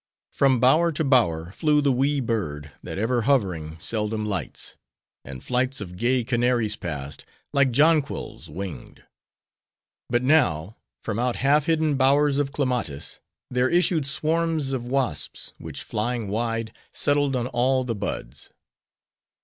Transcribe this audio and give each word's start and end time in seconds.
From 0.31 0.59
bower 0.59 0.91
to 0.93 1.03
bower, 1.03 1.51
flew 1.51 1.79
the 1.79 1.91
wee 1.91 2.19
bird, 2.21 2.71
that 2.81 2.97
ever 2.97 3.21
hovering, 3.21 3.77
seldom 3.79 4.25
lights; 4.25 4.75
and 5.23 5.43
flights 5.43 5.79
of 5.79 5.95
gay 5.95 6.23
canaries 6.23 6.75
passed, 6.75 7.23
like 7.53 7.69
jonquils, 7.69 8.49
winged. 8.49 9.03
But 10.09 10.23
now, 10.23 10.77
from 11.03 11.19
out 11.19 11.35
half 11.35 11.67
hidden 11.67 11.97
bowers 11.97 12.39
of 12.39 12.51
clematis, 12.51 13.19
there 13.51 13.69
issued 13.69 14.07
swarms 14.07 14.71
of 14.73 14.87
wasps, 14.87 15.53
which 15.59 15.83
flying 15.83 16.29
wide, 16.29 16.75
settled 16.91 17.35
on 17.35 17.45
all 17.45 17.83
the 17.83 17.93
buds. 17.93 18.49